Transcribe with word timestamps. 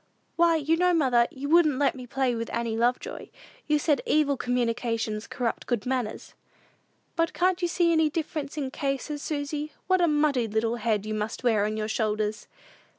"Why, 0.35 0.55
you 0.55 0.77
know, 0.77 0.95
mother, 0.95 1.27
you 1.29 1.47
wouldn't 1.47 1.77
let 1.77 1.93
me 1.93 2.07
play 2.07 2.33
with 2.33 2.51
Annie 2.51 2.75
Lovejoy. 2.75 3.29
You 3.67 3.77
said, 3.77 4.01
'evil 4.07 4.35
communications 4.35 5.27
corrupted 5.27 5.67
good 5.67 5.85
manners.'" 5.85 6.33
"But 7.15 7.33
can't 7.33 7.61
you 7.61 7.67
see 7.67 7.91
any 7.91 8.09
difference 8.09 8.57
in 8.57 8.65
the 8.65 8.71
cases, 8.71 9.21
Susy? 9.21 9.73
What 9.85 10.01
a 10.01 10.07
muddy 10.07 10.47
little 10.47 10.77
head 10.77 11.05
you 11.05 11.13
must 11.13 11.43
wear 11.43 11.65
on 11.65 11.77
your 11.77 11.87
shoulders!" 11.87 12.47